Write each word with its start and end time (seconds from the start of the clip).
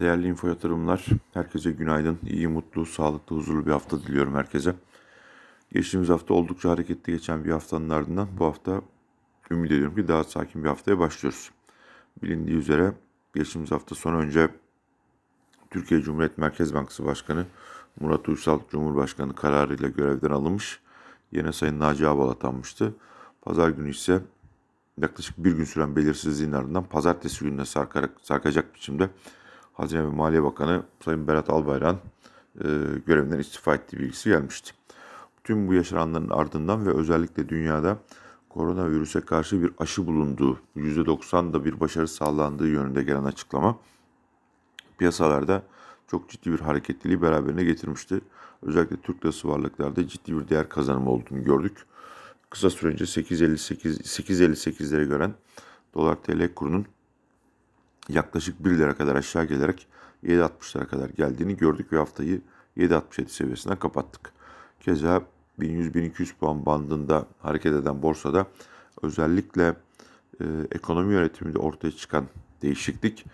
Değerli 0.00 0.26
info 0.26 0.48
yatırımlar, 0.48 1.06
herkese 1.34 1.70
günaydın. 1.70 2.18
İyi, 2.26 2.48
mutlu, 2.48 2.86
sağlıklı, 2.86 3.36
huzurlu 3.36 3.66
bir 3.66 3.70
hafta 3.70 4.02
diliyorum 4.02 4.34
herkese. 4.34 4.74
Geçtiğimiz 5.72 6.08
hafta 6.08 6.34
oldukça 6.34 6.70
hareketli 6.70 7.12
geçen 7.12 7.44
bir 7.44 7.50
haftanın 7.50 7.88
ardından 7.88 8.28
bu 8.38 8.44
hafta 8.44 8.82
ümit 9.50 9.72
ediyorum 9.72 9.94
ki 9.94 10.08
daha 10.08 10.24
sakin 10.24 10.64
bir 10.64 10.68
haftaya 10.68 10.98
başlıyoruz. 10.98 11.50
Bilindiği 12.22 12.56
üzere 12.56 12.92
geçtiğimiz 13.34 13.70
hafta 13.70 13.94
sonu 13.94 14.16
önce 14.16 14.48
Türkiye 15.70 16.02
Cumhuriyet 16.02 16.38
Merkez 16.38 16.74
Bankası 16.74 17.04
Başkanı 17.04 17.46
Murat 18.00 18.28
Uysal 18.28 18.60
Cumhurbaşkanı 18.70 19.34
kararıyla 19.34 19.88
görevden 19.88 20.30
alınmış. 20.30 20.80
Yine 21.32 21.52
Sayın 21.52 21.80
Naci 21.80 22.08
Ağbal 22.08 22.28
atanmıştı. 22.28 22.94
Pazar 23.42 23.68
günü 23.68 23.90
ise 23.90 24.20
yaklaşık 25.00 25.38
bir 25.38 25.52
gün 25.52 25.64
süren 25.64 25.96
belirsizliğin 25.96 26.52
ardından 26.52 26.84
pazartesi 26.84 27.44
gününe 27.44 27.64
sarkarak, 27.64 28.10
sarkacak 28.22 28.74
biçimde 28.74 29.10
Hazine 29.72 30.04
ve 30.04 30.08
Maliye 30.08 30.42
Bakanı 30.42 30.82
Sayın 31.04 31.28
Berat 31.28 31.50
Albayrak'ın 31.50 31.98
e, 32.58 32.98
görevinden 33.06 33.38
istifa 33.38 33.74
ettiği 33.74 33.98
bilgisi 33.98 34.28
gelmişti. 34.28 34.72
Tüm 35.44 35.68
bu 35.68 35.74
yaşananların 35.74 36.30
ardından 36.30 36.86
ve 36.86 36.90
özellikle 36.90 37.48
dünyada 37.48 37.98
koronavirüse 38.48 39.20
karşı 39.20 39.62
bir 39.62 39.70
aşı 39.78 40.06
bulunduğu, 40.06 40.58
%90 40.76 41.52
da 41.52 41.64
bir 41.64 41.80
başarı 41.80 42.08
sağlandığı 42.08 42.68
yönünde 42.68 43.02
gelen 43.02 43.24
açıklama 43.24 43.78
piyasalarda 44.98 45.62
çok 46.06 46.28
ciddi 46.28 46.52
bir 46.52 46.60
hareketliliği 46.60 47.22
beraberine 47.22 47.64
getirmişti. 47.64 48.20
Özellikle 48.62 48.96
Türk 48.96 49.24
lirası 49.24 49.48
varlıklarda 49.48 50.08
ciddi 50.08 50.38
bir 50.38 50.48
değer 50.48 50.68
kazanımı 50.68 51.10
olduğunu 51.10 51.44
gördük. 51.44 51.86
Kısa 52.50 52.70
süre 52.70 52.90
önce 52.90 53.04
8.58 53.04 54.02
8.58'lere 54.02 55.04
gören 55.04 55.34
dolar 55.94 56.16
TL 56.16 56.54
kurunun 56.54 56.86
yaklaşık 58.08 58.64
1 58.64 58.70
lira 58.70 58.94
kadar 58.96 59.16
aşağı 59.16 59.44
gelerek 59.44 59.86
7.60'lara 60.24 60.86
kadar 60.86 61.08
geldiğini 61.08 61.56
gördük 61.56 61.92
ve 61.92 61.96
haftayı 61.96 62.40
7.67 62.76 63.28
seviyesinden 63.28 63.78
kapattık. 63.78 64.32
Keza 64.80 65.22
1100-1200 65.58 66.34
puan 66.40 66.66
bandında 66.66 67.26
hareket 67.42 67.72
eden 67.72 68.02
borsada 68.02 68.46
özellikle 69.02 69.76
e, 70.40 70.44
ekonomi 70.72 71.14
yönetiminde 71.14 71.58
ortaya 71.58 71.90
çıkan 71.90 72.26
değişiklik 72.62 73.24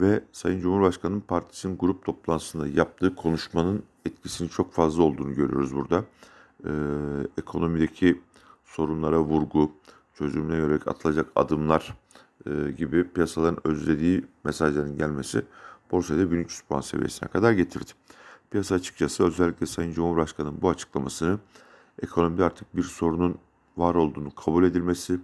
ve 0.00 0.24
Sayın 0.32 0.60
Cumhurbaşkanı'nın 0.60 1.20
partisinin 1.20 1.78
grup 1.78 2.04
toplantısında 2.04 2.66
yaptığı 2.66 3.14
konuşmanın 3.14 3.82
etkisinin 4.06 4.48
çok 4.48 4.72
fazla 4.72 5.02
olduğunu 5.02 5.34
görüyoruz 5.34 5.74
burada. 5.74 6.04
E, 6.64 6.70
ekonomideki 7.38 8.20
sorunlara 8.64 9.20
vurgu, 9.20 9.72
çözümüne 10.14 10.56
yönelik 10.56 10.88
atılacak 10.88 11.26
adımlar 11.36 11.96
e, 12.46 12.70
gibi 12.70 13.08
piyasaların 13.08 13.66
özlediği 13.66 14.24
mesajların 14.44 14.98
gelmesi 14.98 15.44
borsada 15.90 16.30
1300 16.30 16.60
puan 16.60 16.80
seviyesine 16.80 17.28
kadar 17.28 17.52
getirdi. 17.52 17.90
Piyasa 18.50 18.74
açıkçası 18.74 19.24
özellikle 19.24 19.66
Sayın 19.66 19.92
Cumhurbaşkanı'nın 19.92 20.62
bu 20.62 20.70
açıklamasını 20.70 21.38
ekonomide 22.02 22.44
artık 22.44 22.76
bir 22.76 22.82
sorunun 22.82 23.38
var 23.76 23.94
olduğunu 23.94 24.34
kabul 24.34 24.64
edilmesi, 24.64 25.20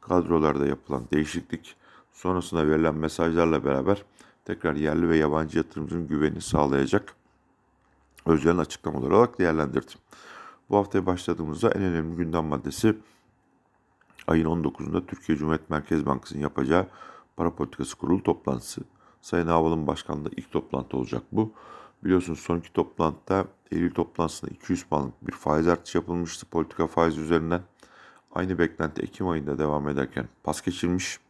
kadrolarda 0.00 0.66
yapılan 0.66 1.02
değişiklik, 1.12 1.76
sonrasında 2.12 2.66
verilen 2.66 2.94
mesajlarla 2.94 3.64
beraber 3.64 4.04
tekrar 4.44 4.74
yerli 4.74 5.08
ve 5.08 5.16
yabancı 5.16 5.58
yatırımcının 5.58 6.08
güvenini 6.08 6.40
sağlayacak 6.40 7.14
özlerin 8.26 8.58
açıklamaları 8.58 9.16
olarak 9.16 9.38
değerlendirdim. 9.38 9.98
Bu 10.70 10.76
haftaya 10.76 11.06
başladığımızda 11.06 11.70
en 11.70 11.82
önemli 11.82 12.16
gündem 12.16 12.44
maddesi 12.44 12.96
ayın 14.30 14.46
19'unda 14.46 15.06
Türkiye 15.06 15.38
Cumhuriyet 15.38 15.70
Merkez 15.70 16.06
Bankası'nın 16.06 16.42
yapacağı 16.42 16.86
para 17.36 17.54
politikası 17.54 17.96
kurulu 17.96 18.22
toplantısı. 18.22 18.80
Sayın 19.20 19.46
Haval'ın 19.46 19.86
başkanlığı 19.86 20.30
ilk 20.36 20.52
toplantı 20.52 20.96
olacak 20.96 21.22
bu. 21.32 21.52
Biliyorsunuz 22.04 22.38
son 22.38 22.58
iki 22.58 22.72
toplantıda 22.72 23.44
Eylül 23.70 23.94
toplantısında 23.94 24.50
200 24.50 24.84
puanlık 24.84 25.26
bir 25.26 25.32
faiz 25.32 25.68
artışı 25.68 25.98
yapılmıştı 25.98 26.46
politika 26.46 26.86
faiz 26.86 27.18
üzerinden. 27.18 27.62
Aynı 28.34 28.58
beklenti 28.58 29.02
Ekim 29.02 29.28
ayında 29.28 29.58
devam 29.58 29.88
ederken 29.88 30.28
pas 30.44 30.62
geçilmişti 30.62 31.20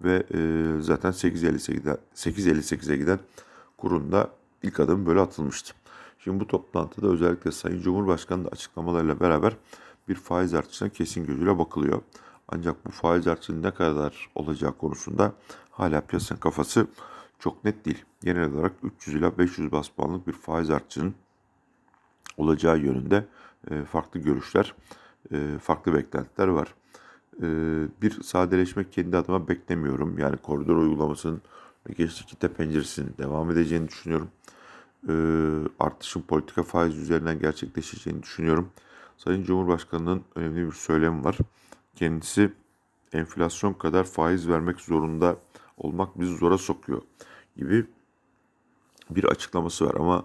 ve 0.00 0.26
e, 0.34 0.38
zaten 0.80 1.10
8.58'e 1.10 1.96
8.58'e 2.14 2.96
giden 2.96 3.18
kurunda 3.76 4.30
ilk 4.62 4.80
adım 4.80 5.06
böyle 5.06 5.20
atılmıştı. 5.20 5.74
Şimdi 6.18 6.40
bu 6.40 6.46
toplantıda 6.46 7.08
özellikle 7.08 7.52
Sayın 7.52 7.82
Cumhurbaşkanı 7.82 8.48
açıklamalarıyla 8.48 9.20
beraber 9.20 9.56
bir 10.08 10.14
faiz 10.14 10.54
artışına 10.54 10.88
kesin 10.88 11.26
gözüyle 11.26 11.58
bakılıyor. 11.58 12.02
Ancak 12.48 12.86
bu 12.86 12.90
faiz 12.90 13.28
artışının 13.28 13.62
ne 13.62 13.70
kadar 13.70 14.30
olacağı 14.34 14.72
konusunda 14.72 15.32
hala 15.70 16.00
piyasanın 16.00 16.40
kafası 16.40 16.86
çok 17.38 17.64
net 17.64 17.84
değil. 17.84 18.04
Genel 18.22 18.52
olarak 18.52 18.72
300 18.82 19.16
ila 19.16 19.38
500 19.38 19.72
bas 19.72 19.88
puanlık 19.88 20.26
bir 20.26 20.32
faiz 20.32 20.70
artışının 20.70 21.14
olacağı 22.36 22.78
yönünde 22.78 23.26
e, 23.70 23.84
farklı 23.84 24.20
görüşler, 24.20 24.74
e, 25.32 25.58
farklı 25.62 25.94
beklentiler 25.94 26.48
var. 26.48 26.74
E, 27.42 27.46
bir 28.02 28.22
sadeleşme 28.22 28.90
kendi 28.90 29.16
adıma 29.16 29.48
beklemiyorum. 29.48 30.18
Yani 30.18 30.36
koridor 30.36 30.76
uygulamasının 30.76 31.42
geçtiği 31.96 32.26
kitle 32.26 32.48
penceresinin 32.48 33.14
devam 33.18 33.50
edeceğini 33.50 33.88
düşünüyorum. 33.88 34.28
Artışın 35.80 36.22
politika 36.22 36.62
faiz 36.62 36.98
üzerinden 36.98 37.38
gerçekleşeceğini 37.38 38.22
düşünüyorum. 38.22 38.70
Sayın 39.16 39.44
Cumhurbaşkanı'nın 39.44 40.22
önemli 40.34 40.66
bir 40.66 40.72
söylemi 40.72 41.24
var. 41.24 41.38
Kendisi 41.94 42.52
enflasyon 43.12 43.72
kadar 43.72 44.04
faiz 44.04 44.48
vermek 44.48 44.80
zorunda 44.80 45.36
olmak 45.76 46.20
bizi 46.20 46.36
zora 46.36 46.58
sokuyor 46.58 47.02
gibi 47.56 47.86
bir 49.10 49.24
açıklaması 49.24 49.86
var. 49.86 49.94
Ama 49.94 50.24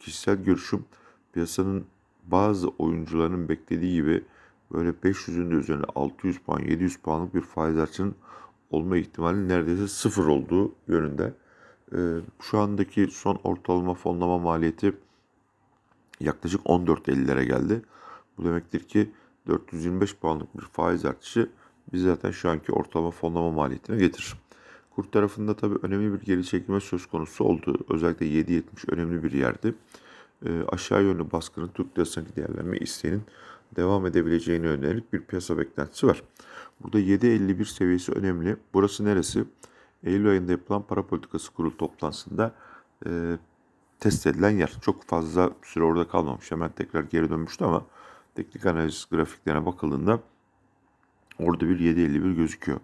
kişisel 0.00 0.36
görüşüm 0.36 0.84
piyasanın 1.32 1.86
bazı 2.24 2.68
oyuncuların 2.68 3.48
beklediği 3.48 3.94
gibi 3.94 4.24
böyle 4.72 4.90
500'ün 4.90 5.50
de 5.50 5.54
üzerine 5.54 5.84
600 5.94 6.38
puan, 6.38 6.60
700 6.60 6.96
puanlık 6.96 7.34
bir 7.34 7.40
faiz 7.40 7.78
artışının 7.78 8.14
olma 8.70 8.96
ihtimali 8.96 9.48
neredeyse 9.48 9.88
sıfır 9.88 10.26
olduğu 10.26 10.72
yönünde. 10.88 11.34
Ee, 11.92 12.18
şu 12.40 12.58
andaki 12.58 13.06
son 13.06 13.40
ortalama 13.44 13.94
fonlama 13.94 14.38
maliyeti 14.38 14.96
yaklaşık 16.20 16.60
14.50'lere 16.60 17.44
geldi. 17.44 17.82
Bu 18.38 18.44
demektir 18.44 18.80
ki 18.80 19.10
425 19.46 20.16
puanlık 20.16 20.58
bir 20.58 20.64
faiz 20.64 21.04
artışı 21.04 21.50
bizi 21.92 22.04
zaten 22.04 22.30
şu 22.30 22.50
anki 22.50 22.72
ortalama 22.72 23.10
fonlama 23.10 23.50
maliyetine 23.50 23.96
getirir. 23.96 24.34
Kur 24.90 25.04
tarafında 25.04 25.56
tabii 25.56 25.78
önemli 25.82 26.12
bir 26.12 26.26
geri 26.26 26.44
çekilme 26.44 26.80
söz 26.80 27.06
konusu 27.06 27.44
oldu. 27.44 27.78
Özellikle 27.88 28.26
7.70 28.26 28.62
önemli 28.88 29.22
bir 29.22 29.32
yerdi. 29.32 29.74
E, 30.46 30.62
aşağı 30.68 31.02
yönlü 31.02 31.32
baskının 31.32 31.68
Türk 31.74 31.98
lirasındaki 31.98 32.36
değerlenme 32.36 32.76
isteğinin 32.78 33.22
devam 33.76 34.06
edebileceğine 34.06 34.66
yönelik 34.66 35.12
bir 35.12 35.20
piyasa 35.20 35.58
beklentisi 35.58 36.06
var. 36.06 36.22
Burada 36.80 37.00
7.51 37.00 37.64
seviyesi 37.64 38.12
önemli. 38.12 38.56
Burası 38.74 39.04
neresi? 39.04 39.44
Eylül 40.04 40.30
ayında 40.30 40.52
yapılan 40.52 40.82
para 40.82 41.06
politikası 41.06 41.52
kurulu 41.52 41.76
toplantısında 41.76 42.54
e, 43.06 43.38
test 44.00 44.26
edilen 44.26 44.50
yer. 44.50 44.72
Çok 44.82 45.04
fazla 45.04 45.50
süre 45.62 45.84
orada 45.84 46.08
kalmamış. 46.08 46.50
Hemen 46.50 46.70
tekrar 46.70 47.02
geri 47.02 47.30
dönmüştü 47.30 47.64
ama 47.64 47.86
teknik 48.34 48.66
analiz 48.66 49.06
grafiklerine 49.10 49.66
bakıldığında 49.66 50.20
orada 51.38 51.68
bir 51.68 51.78
7.51 51.78 52.34
gözüküyor. 52.34 52.80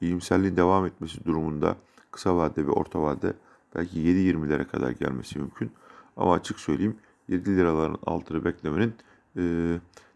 İyimserliğin 0.00 0.56
devam 0.56 0.86
etmesi 0.86 1.24
durumunda 1.24 1.76
kısa 2.10 2.36
vade 2.36 2.66
ve 2.66 2.70
orta 2.70 3.02
vade 3.02 3.34
belki 3.74 3.98
7.20'lere 3.98 4.64
kadar 4.64 4.90
gelmesi 4.90 5.38
mümkün. 5.38 5.70
Ama 6.16 6.34
açık 6.34 6.60
söyleyeyim 6.60 6.96
7 7.28 7.56
liraların 7.56 7.98
altını 8.06 8.44
beklemenin 8.44 8.94
e, 9.36 9.42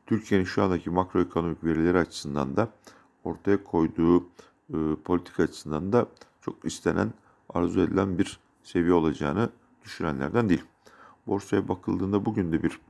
Türkiye'nin 0.06 0.44
şu 0.44 0.62
andaki 0.62 0.90
makroekonomik 0.90 1.64
verileri 1.64 1.98
açısından 1.98 2.56
da 2.56 2.68
ortaya 3.24 3.64
koyduğu 3.64 4.20
e, 4.70 4.76
politika 5.04 5.42
açısından 5.42 5.92
da 5.92 6.06
çok 6.40 6.64
istenen, 6.64 7.12
arzu 7.48 7.80
edilen 7.80 8.18
bir 8.18 8.40
seviye 8.62 8.92
olacağını 8.92 9.50
düşünenlerden 9.84 10.48
değil. 10.48 10.64
Borsaya 11.26 11.68
bakıldığında 11.68 12.24
bugün 12.24 12.52
de 12.52 12.62
bir 12.62 12.80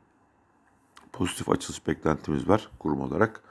pozitif 1.12 1.48
açılış 1.48 1.86
beklentimiz 1.86 2.48
var 2.48 2.68
kurum 2.78 3.00
olarak. 3.00 3.42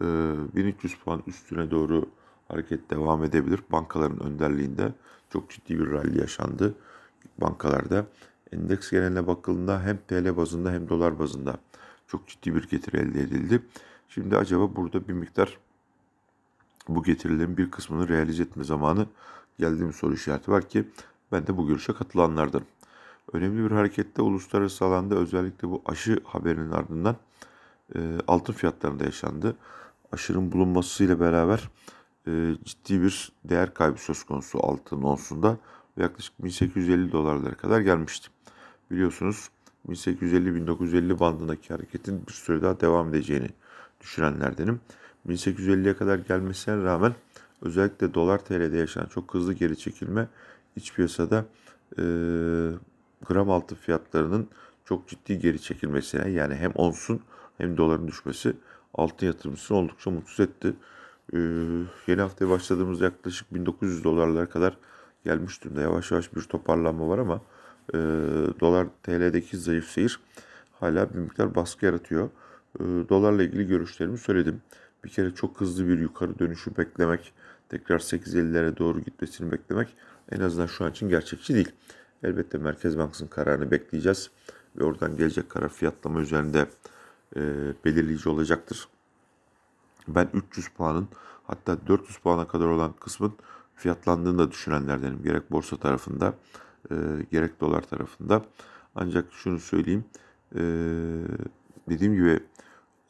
1300 0.00 0.92
ee, 0.92 0.96
puan 1.04 1.22
üstüne 1.26 1.70
doğru 1.70 2.08
hareket 2.48 2.90
devam 2.90 3.24
edebilir. 3.24 3.60
Bankaların 3.72 4.22
önderliğinde 4.22 4.92
çok 5.30 5.50
ciddi 5.50 5.78
bir 5.78 5.90
rally 5.90 6.20
yaşandı 6.20 6.74
bankalarda. 7.38 8.06
Endeks 8.52 8.90
geneline 8.90 9.26
bakıldığında 9.26 9.82
hem 9.82 9.98
TL 10.08 10.36
bazında 10.36 10.72
hem 10.72 10.88
dolar 10.88 11.18
bazında 11.18 11.56
çok 12.06 12.28
ciddi 12.28 12.54
bir 12.54 12.68
getiri 12.68 12.96
elde 12.96 13.20
edildi. 13.20 13.62
Şimdi 14.08 14.36
acaba 14.36 14.76
burada 14.76 15.08
bir 15.08 15.12
miktar 15.12 15.58
bu 16.88 17.02
getirilerin 17.02 17.56
bir 17.56 17.70
kısmını 17.70 18.08
realize 18.08 18.42
etme 18.42 18.64
zamanı 18.64 19.06
geldiğim 19.58 19.92
soru 19.92 20.14
işareti 20.14 20.50
var 20.50 20.68
ki 20.68 20.84
ben 21.32 21.46
de 21.46 21.56
bu 21.56 21.66
görüşe 21.66 21.92
katılanlardanım. 21.92 22.66
Önemli 23.32 23.64
bir 23.64 23.70
harekette 23.70 24.22
uluslararası 24.22 24.84
alanda 24.84 25.14
özellikle 25.14 25.68
bu 25.68 25.82
aşı 25.86 26.20
haberinin 26.24 26.70
ardından 26.70 27.16
e, 27.94 27.98
altın 28.28 28.52
fiyatlarında 28.52 29.04
yaşandı. 29.04 29.56
Aşının 30.12 30.52
bulunmasıyla 30.52 31.20
beraber 31.20 31.68
e, 32.26 32.54
ciddi 32.64 33.02
bir 33.02 33.32
değer 33.44 33.74
kaybı 33.74 33.98
söz 33.98 34.24
konusu 34.24 34.66
altın 34.66 35.02
onsunda 35.02 35.56
yaklaşık 35.96 36.44
1850 36.44 37.12
dolarlara 37.12 37.54
kadar 37.54 37.80
gelmişti. 37.80 38.28
Biliyorsunuz 38.90 39.50
1850-1950 39.88 41.20
bandındaki 41.20 41.74
hareketin 41.74 42.26
bir 42.26 42.32
süre 42.32 42.62
daha 42.62 42.80
devam 42.80 43.08
edeceğini 43.08 43.48
düşünenlerdenim. 44.00 44.80
1850'ye 45.28 45.96
kadar 45.96 46.18
gelmesine 46.18 46.82
rağmen 46.82 47.14
özellikle 47.62 48.14
dolar 48.14 48.38
TL'de 48.38 48.76
yaşanan 48.76 49.06
çok 49.06 49.34
hızlı 49.34 49.52
geri 49.52 49.78
çekilme 49.78 50.28
iç 50.76 50.94
piyasada 50.94 51.44
e, 51.98 52.02
gram 53.28 53.50
altın 53.50 53.76
fiyatlarının 53.76 54.48
çok 54.84 55.08
ciddi 55.08 55.38
geri 55.38 55.62
çekilmesine 55.62 56.30
yani 56.30 56.54
hem 56.54 56.70
onsun 56.70 57.20
hem 57.58 57.76
doların 57.76 58.08
düşmesi 58.08 58.56
altın 58.94 59.26
yatırımcısını 59.26 59.78
oldukça 59.78 60.10
mutsuz 60.10 60.40
etti. 60.40 60.74
Ee, 61.32 61.38
yeni 62.06 62.20
haftaya 62.20 62.50
başladığımız 62.50 63.00
yaklaşık 63.00 63.54
1900 63.54 64.04
dolarlara 64.04 64.46
kadar 64.46 64.76
gelmiş 65.24 65.64
durumda. 65.64 65.80
Yavaş 65.80 66.10
yavaş 66.10 66.34
bir 66.34 66.42
toparlanma 66.42 67.08
var 67.08 67.18
ama 67.18 67.40
e, 67.94 67.98
dolar 68.60 68.86
TL'deki 69.02 69.56
zayıf 69.56 69.88
seyir 69.88 70.20
hala 70.80 71.14
bir 71.14 71.18
miktar 71.18 71.54
baskı 71.54 71.86
yaratıyor. 71.86 72.30
E, 72.80 72.82
dolarla 72.84 73.42
ilgili 73.42 73.66
görüşlerimi 73.66 74.18
söyledim. 74.18 74.62
Bir 75.04 75.10
kere 75.10 75.34
çok 75.34 75.60
hızlı 75.60 75.88
bir 75.88 75.98
yukarı 75.98 76.38
dönüşü 76.38 76.76
beklemek, 76.76 77.32
tekrar 77.68 77.98
8.50'lere 77.98 78.76
doğru 78.76 79.00
gitmesini 79.00 79.52
beklemek 79.52 79.88
en 80.32 80.40
azından 80.40 80.66
şu 80.66 80.84
an 80.84 80.90
için 80.90 81.08
gerçekçi 81.08 81.54
değil. 81.54 81.72
Elbette 82.22 82.58
Merkez 82.58 82.98
Bankası'nın 82.98 83.28
kararını 83.28 83.70
bekleyeceğiz 83.70 84.30
ve 84.76 84.84
oradan 84.84 85.16
gelecek 85.16 85.50
karar 85.50 85.68
fiyatlama 85.68 86.20
üzerinde 86.20 86.66
e, 87.36 87.40
belirleyici 87.84 88.28
olacaktır. 88.28 88.88
Ben 90.08 90.28
300 90.34 90.68
puanın 90.68 91.08
hatta 91.44 91.86
400 91.86 92.18
puana 92.18 92.48
kadar 92.48 92.66
olan 92.66 92.92
kısmın 93.00 93.32
fiyatlandığını 93.74 94.38
da 94.38 94.50
düşünenlerdenim. 94.50 95.22
Gerek 95.22 95.50
borsa 95.50 95.76
tarafında 95.76 96.34
e, 96.90 96.94
gerek 97.30 97.60
dolar 97.60 97.82
tarafında. 97.82 98.44
Ancak 98.94 99.32
şunu 99.32 99.60
söyleyeyim. 99.60 100.04
E, 100.54 100.60
dediğim 101.88 102.14
gibi 102.14 102.40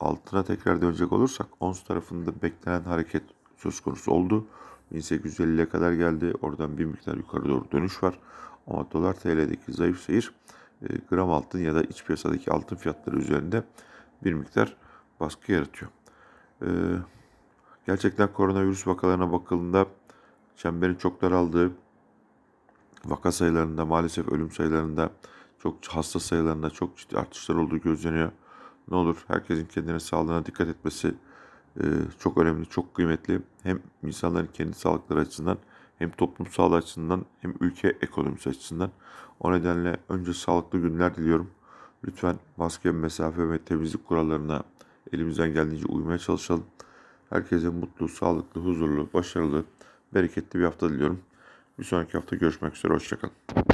altına 0.00 0.44
tekrar 0.44 0.82
dönecek 0.82 1.12
olursak 1.12 1.47
ons 1.61 1.85
tarafında 1.85 2.43
beklenen 2.43 2.82
hareket 2.82 3.23
söz 3.56 3.81
konusu 3.81 4.12
oldu. 4.12 4.47
1850'ye 4.93 5.69
kadar 5.69 5.93
geldi. 5.93 6.32
Oradan 6.43 6.79
bir 6.79 6.85
miktar 6.85 7.17
yukarı 7.17 7.49
doğru 7.49 7.70
dönüş 7.73 8.03
var. 8.03 8.19
Ama 8.67 8.91
dolar 8.93 9.15
TL'deki 9.15 9.73
zayıf 9.73 10.01
seyir 10.01 10.33
e, 10.83 10.87
gram 11.11 11.31
altın 11.31 11.59
ya 11.59 11.75
da 11.75 11.83
iç 11.83 12.05
piyasadaki 12.05 12.51
altın 12.51 12.77
fiyatları 12.77 13.17
üzerinde 13.17 13.63
bir 14.25 14.33
miktar 14.33 14.77
baskı 15.21 15.53
yaratıyor. 15.53 15.91
E, 16.63 16.69
gerçekten 17.87 18.33
koronavirüs 18.33 18.87
vakalarına 18.87 19.33
bakıldığında 19.33 19.87
çemberin 20.57 20.95
çok 20.95 21.23
daraldığı, 21.23 21.73
vaka 23.05 23.33
sayılarında 23.33 23.85
maalesef 23.85 24.29
ölüm 24.29 24.51
sayılarında 24.51 25.11
çok 25.59 25.87
hasta 25.87 26.21
sayılarında 26.21 26.71
çok 26.71 26.97
ciddi 26.97 27.19
artışlar 27.19 27.55
olduğu 27.55 27.79
gözleniyor. 27.79 28.33
Ne 28.91 28.97
olur 28.97 29.25
herkesin 29.29 29.67
kendine 29.67 30.01
sağlığına 30.01 30.47
dikkat 30.47 30.69
etmesi 30.69 31.15
e, 31.81 31.85
çok 32.19 32.39
önemli, 32.39 32.67
çok 32.67 32.95
kıymetli. 32.95 33.41
Hem 33.63 33.81
insanların 34.03 34.49
kendi 34.55 34.75
sağlıkları 34.75 35.21
açısından 35.21 35.59
hem 35.98 36.10
toplum 36.10 36.46
sağlığı 36.46 36.76
açısından 36.76 37.25
hem 37.40 37.54
ülke 37.60 37.88
ekonomisi 37.88 38.50
açısından. 38.50 38.90
O 39.40 39.52
nedenle 39.52 39.96
önce 40.08 40.34
sağlıklı 40.34 40.78
günler 40.78 41.16
diliyorum. 41.16 41.50
Lütfen 42.04 42.37
maske, 42.56 42.90
mesafe 42.90 43.50
ve 43.50 43.58
temizlik 43.58 44.06
kurallarına 44.06 44.62
elimizden 45.12 45.54
geldiğince 45.54 45.87
uymaya 45.87 46.19
çalışalım. 46.19 46.64
Herkese 47.31 47.69
mutlu, 47.69 48.08
sağlıklı, 48.08 48.60
huzurlu, 48.60 49.08
başarılı, 49.14 49.64
bereketli 50.14 50.58
bir 50.58 50.64
hafta 50.64 50.90
diliyorum. 50.90 51.20
Bir 51.78 51.84
sonraki 51.84 52.12
hafta 52.12 52.37
görüşmek 52.37 52.76
üzere. 52.76 52.93
Hoşçakalın. 52.94 53.56